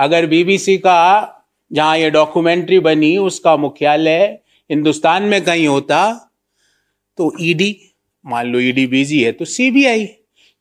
अगर 0.00 0.26
बीबीसी 0.26 0.76
का, 0.78 1.36
जहाँ 1.70 1.96
ये 1.98 2.10
डॉक्यूमेंट्री 2.10 2.78
बनी, 2.80 3.16
उसका 3.18 3.56
मुख्यालय 3.56 4.38
हिंदुस्तान 4.70 5.22
में 5.22 5.42
कहीं 5.44 5.66
होता 5.68 6.00
तो 7.18 7.32
ईडी 7.40 7.76
मान 8.24 8.46
लो 8.46 8.60
ईडी 8.60 8.86
बिज़ी 8.86 9.22
है 9.22 9.32
तो 9.32 9.44
सीबीआई 9.46 10.08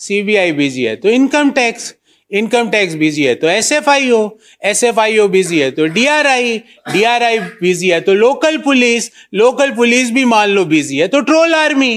सीबीआई 0.00 0.52
बिज़ी 0.52 0.82
है 0.82 0.96
तो 0.96 1.08
income 1.08 1.50
tax 1.50 1.94
income 2.30 2.70
tax 2.70 2.94
busy 2.94 3.22
है 3.22 3.34
तो 3.34 3.48
S 3.48 3.70
F 3.72 3.90
I 3.90 4.10
O 4.10 4.28
S 4.64 4.82
F 4.84 5.00
I 5.00 5.18
O 5.18 5.26
busy 5.28 5.58
है 5.58 5.70
तो 5.70 5.86
डीआरआई 5.88 6.58
डीआरआई 6.92 7.38
बिज़ी 7.38 7.88
है 7.88 8.00
तो 8.00 8.14
लोकल 8.14 8.58
पुलिस 8.58 9.10
लोकल 9.34 9.70
पुलिस 9.74 10.10
भी 10.10 10.24
मान 10.24 10.48
लो 10.48 10.64
बिज़ी 10.64 10.98
है 10.98 11.08
तो 11.08 11.20
ट्रोल 11.20 11.54
आर्मी 11.54 11.94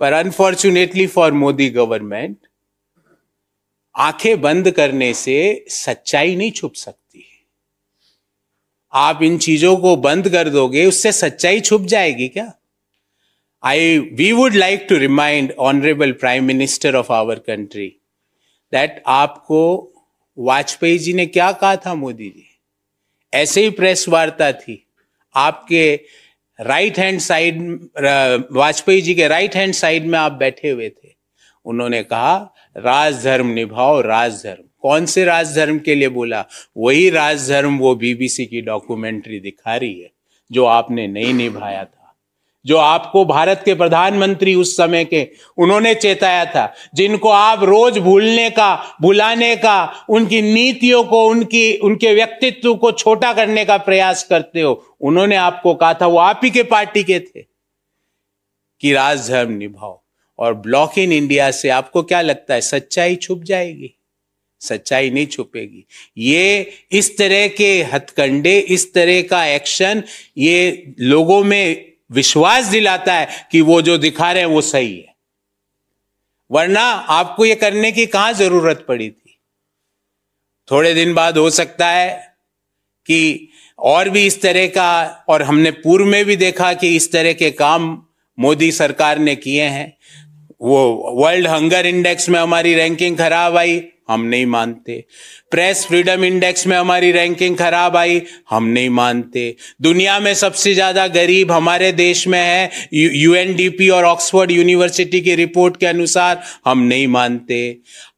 पर 0.00 0.12
अनफॉर्चुनेटली 0.12 1.06
फॉर 1.06 1.32
मोदी 1.34 1.68
गवर्नमेंट 1.70 2.36
आँखें 3.96 4.40
बंद 4.40 4.70
करने 4.70 5.14
से 5.14 5.64
सच्चाई 5.68 6.36
नहीं 6.36 6.50
छुप 6.50 6.74
सकती। 6.74 7.18
है 7.18 7.34
आप 8.92 9.22
इन 9.22 9.38
चीज़ों 9.38 9.76
को 9.76 9.96
बंद 9.96 10.28
कर 10.28 10.48
दोगे, 10.48 10.84
उससे 10.86 11.12
सच्चाई 11.12 11.60
छुप 11.60 11.82
जाएगी 11.82 12.28
क्या? 12.28 12.52
I 13.64 13.98
we 13.98 14.32
would 14.32 14.54
like 14.54 14.86
to 14.88 14.96
remind 14.96 15.52
honourable 15.58 16.12
prime 16.12 16.44
minister 16.44 16.96
of 16.96 17.12
our 17.12 17.38
country 17.38 17.88
that 18.72 19.02
आपको 19.06 19.92
वाजपेयी 20.38 20.98
जी 20.98 21.12
ने 21.12 21.26
क्या 21.26 21.52
कहा 21.52 21.76
था 21.76 21.94
मोदी 21.94 22.28
जी? 22.28 22.46
ऐसे 23.34 23.62
ही 23.64 23.70
प्रेस 23.70 24.08
वार्ता 24.08 24.52
थी। 24.52 24.86
आपके 25.34 26.00
right 26.60 26.98
hand 26.98 27.20
side 27.20 27.58
Vajpayee 28.52 29.00
ji 29.00 29.14
के 29.14 29.28
राइट 29.28 29.56
हैंड 29.56 29.74
साइड 29.74 30.06
में 30.06 30.18
आप 30.18 30.32
बैठे 30.32 30.70
हुए 30.70 30.88
थे। 30.88 31.15
उन्होंने 31.66 32.02
कहा, 32.02 32.54
राजधर्म 32.76 33.46
निभाओ, 33.46 34.00
राजधर्म। 34.00 34.64
कौन 34.82 35.06
से 35.06 35.24
राजधर्म 35.24 35.78
के 35.78 35.94
लिए 35.94 36.08
बोला? 36.08 36.44
वही 36.76 37.10
राजधर्म 37.10 37.78
वो 37.78 37.94
बीबीसी 37.94 38.46
की 38.46 38.60
डॉक्यूमेंट्री 38.60 39.40
दिखा 39.40 39.76
रही 39.76 40.00
है, 40.00 40.10
जो 40.52 40.64
आपने 40.64 41.06
नहीं 41.06 41.34
निभाया 41.34 41.84
था। 41.84 41.92
जो 42.66 42.76
आपको 42.76 43.24
भारत 43.24 43.62
के 43.64 43.74
प्रधानमंत्री 43.74 44.54
उस 44.54 44.76
समय 44.76 45.04
के, 45.04 45.30
उन्होंने 45.56 45.94
चेताया 45.94 46.44
था, 46.44 46.74
जिनको 46.94 47.28
आप 47.28 47.62
रोज 47.62 47.98
भूलने 47.98 48.50
का, 48.50 48.96
भुलाने 49.02 49.56
का, 49.56 49.92
उनकी 50.08 50.42
नीतियों 50.42 51.04
को, 51.04 51.28
उनकी, 51.28 51.76
उनके 51.76 52.14
व्यक्तित्व 52.14 52.74
को 52.74 52.92
छोटा 52.92 53.32
करने 53.32 53.64
का 53.64 53.76
प्रयास 53.76 54.24
करते 54.24 54.60
हो, 54.60 54.96
उन्होंने 55.00 55.36
आपको 55.36 55.74
कहा 55.74 55.94
था, 55.94 56.06
वो 56.06 56.18
आप 56.18 56.40
ही 56.44 56.50
के 56.50 56.62
पार्टी 56.62 57.04
के 57.04 57.20
थे, 57.20 57.42
कि 58.80 58.92
राजधर्म 58.92 59.52
निभाओ। 59.52 60.05
और 60.38 60.54
ब्लॉक 60.54 60.98
इन 60.98 61.12
इंडिया 61.12 61.50
से 61.50 61.68
आपको 61.68 62.02
क्या 62.02 62.20
लगता 62.20 62.54
है? 62.54 62.60
सच्चाई 62.60 63.16
छुप 63.16 63.42
जाएगी। 63.42 63.92
सच्चाई 64.60 65.10
नहीं 65.10 65.26
छुपेगी। 65.26 65.84
ये 66.18 66.72
इस 66.92 67.18
तरह 67.18 67.48
के 67.48 67.82
हथकंडे, 67.82 68.58
इस 68.58 68.94
तरह 68.94 69.22
का 69.22 69.44
एक्शन 69.46 70.02
ये 70.38 70.94
लोगों 71.00 71.44
में 71.44 71.92
विश्वास 72.10 72.66
दिलाता 72.66 73.14
है 73.14 73.28
कि 73.52 73.60
वो 73.60 73.82
जो 73.82 73.98
दिखा 73.98 74.32
रहे 74.32 74.42
हैं 74.42 74.50
वो 74.50 74.60
सही 74.60 74.96
है। 74.96 75.14
वरना 76.50 76.82
आपको 76.82 77.44
ये 77.44 77.54
करने 77.54 77.92
की 77.92 78.06
कहाँ 78.06 78.32
ज़रूरत 78.32 78.84
पड़ी 78.88 79.10
थी? 79.10 79.40
थोड़े 80.70 80.94
दिन 80.94 81.14
बाद 81.14 81.38
हो 81.38 81.50
सकता 81.50 81.88
है 81.88 82.36
कि 83.06 83.48
और 83.78 84.08
भी 84.08 84.26
इस 84.26 84.42
तरह 84.42 84.66
का, 84.66 85.24
और 85.28 85.42
हमने 85.42 85.70
पूर्व 85.70 86.04
में 86.04 86.24
भी 86.24 86.36
देखा 86.36 86.72
कि 86.74 86.96
इस 86.96 87.12
तरह 87.12 87.32
के 87.32 87.50
काम 87.50 88.06
मोदी 88.38 88.72
सरकार 88.72 89.18
ने 89.18 89.36
किए 89.36 89.64
हैं। 89.64 89.96
वो 90.60 91.12
वर्ल्ड 91.16 91.46
हंगर 91.46 91.86
इंडेक्स 91.86 92.28
में 92.28 92.38
हमारी 92.40 92.74
रैंकिंग 92.74 93.18
खराब 93.18 93.56
आई, 93.56 93.82
हम 94.08 94.24
नहीं 94.24 94.46
मानते। 94.46 95.04
प्रेस 95.50 95.84
फ्रीडम 95.86 96.24
इंडेक्स 96.24 96.66
में 96.66 96.76
हमारी 96.76 97.10
रैंकिंग 97.12 97.56
खराब 97.58 97.96
आई, 97.96 98.20
हम 98.50 98.64
नहीं 98.66 98.90
मानते। 98.90 99.54
दुनिया 99.82 100.18
में 100.20 100.32
सबसे 100.34 100.74
ज़्यादा 100.74 101.06
गरीब 101.08 101.52
हमारे 101.52 101.90
देश 101.92 102.26
में 102.28 102.38
है 102.38 102.70
यूएनडीपी 102.94 103.88
और 103.88 104.04
ऑक्सफोर्ड 104.04 104.50
यूनिवर्सिटी 104.50 105.20
की 105.20 105.34
रिपोर्ट 105.34 105.76
के 105.76 105.86
अनुसार 105.86 106.42
हम 106.66 106.82
नहीं 106.84 107.06
मानते। 107.08 107.60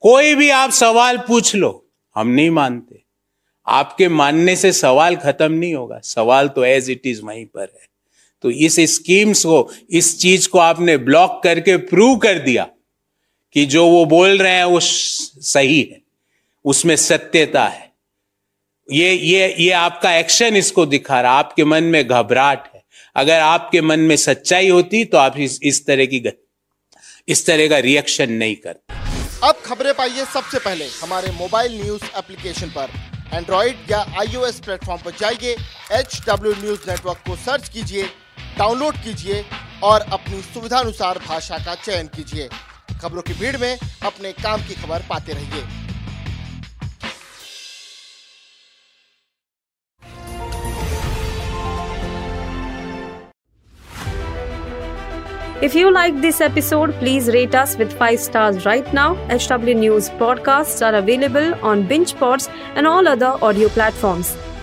कोई 0.00 0.34
भी 0.34 0.50
आप 0.50 0.70
सवाल 0.72 1.18
पूछ 1.18 1.54
लो, 1.54 1.86
हम 2.16 2.28
नहीं 2.28 2.50
मानते। 2.50 3.02
आपके 3.66 4.08
मानने 4.10 4.56
से 4.56 4.72
सवाल 4.74 5.16
खत्म 5.16 5.52
नहीं 5.52 5.74
होगा। 5.74 6.00
सवाल 6.04 6.48
तो 6.48 6.64
एज 6.64 6.90
इट 6.90 7.06
इज़ 7.06 7.22
वहीं 7.22 7.44
पर 7.46 7.62
है। 7.62 7.84
तो 8.46 8.50
इस 8.50 8.76
स्कीम्स 8.90 9.44
को, 9.44 9.70
इस 9.90 10.18
चीज़ 10.20 10.48
को 10.48 10.58
आपने 10.60 10.96
ब्लॉक 10.98 11.40
करके 11.44 11.76
प्रूव 11.84 12.16
कर 12.18 12.38
दिया 12.38 12.66
कि 13.54 13.64
जो 13.66 13.86
वो 13.86 14.04
बोल 14.06 14.36
रहे 14.38 14.52
हैं 14.52 14.64
वो 14.64 14.78
सही 14.80 15.80
है, 15.80 16.00
उसमें 16.64 16.94
सत्यता 16.96 17.64
है। 17.66 17.84
ये 18.88 19.12
ये 19.12 19.54
ये 19.58 19.70
आपका 19.72 20.12
एक्शन 20.16 20.56
इसको 20.56 20.84
दिखा 20.86 21.20
रहा, 21.20 21.32
आपके 21.34 21.64
मन 21.64 21.84
में 21.84 22.06
घबराहट 22.06 22.68
है। 22.74 22.82
अगर 23.16 23.40
आपके 23.40 23.80
मन 23.82 24.00
में 24.00 24.16
सच्चाई 24.18 24.68
होती 24.68 25.04
तो 25.04 25.18
आप 25.18 25.38
इस 25.38 25.58
इस 25.62 25.84
तरह 25.86 26.06
की 26.06 26.22
इस 27.28 27.44
तरह 27.46 27.68
का 27.68 27.78
रिएक्शन 27.80 28.32
नहीं 28.34 28.56
करते। 28.56 28.94
अब 29.46 29.62
खबरें 29.64 29.92
पाइए 29.94 30.24
सबसे 30.34 30.58
पहले 30.58 30.84
हमारे 31.00 31.32
मोबाइल 31.38 31.80
न्यूज़ 31.82 32.04
एप्लीकेशन 32.18 32.68
पर। 32.76 32.88
एंड्रॉइड 33.32 33.90
या 33.90 33.98
आईओएस 34.20 34.60
प्लेटफॉर्म 34.64 35.02
पर 35.02 35.10
जाइए 35.20 35.56
एच 35.92 36.20
डब्ल्यू 36.28 36.52
न्यूज़ 36.54 36.90
नेटवर्क 36.90 37.18
को 37.26 37.36
सर्च 37.36 37.68
कीजिए। 37.68 38.04
डाउनलोड 38.58 38.96
कीजिए 39.04 39.44
और 39.84 40.00
अपनी 40.12 40.40
सुविधानुसार 40.42 41.18
भाषा 41.26 41.58
का 41.64 41.74
चयन 41.74 42.06
कीजिए 42.16 42.48
खबरों 43.02 43.22
की 43.22 43.34
भीड़ 43.40 43.56
में 43.56 43.72
अपने 44.06 44.32
काम 44.44 44.60
की 44.68 44.74
खबर 44.82 45.02
पाते 45.10 45.32
रहिए 45.32 45.64
If 55.66 55.74
you 55.74 55.90
like 55.90 56.20
this 56.20 56.42
episode, 56.42 56.90
please 56.96 57.28
rate 57.28 57.54
us 57.54 57.78
with 57.78 57.92
5 58.00 58.20
stars 58.20 58.66
right 58.66 58.92
now. 58.92 59.14
HW 59.36 59.74
News 59.74 60.10
podcasts 60.22 60.84
are 60.86 60.94
available 60.94 61.54
on 61.70 61.86
BingePods 61.88 62.50
and 62.74 62.86
all 62.86 63.08
other 63.08 63.32
audio 63.42 63.70
platforms. 63.70 64.36